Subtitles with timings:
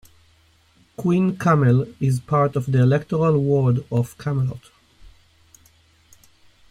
[0.97, 4.71] Queen Camel is part of the electoral ward of Camelot.